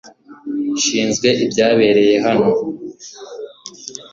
Nshinzwe 0.75 1.29
ibyabereye 1.43 2.13
hano. 2.25 2.49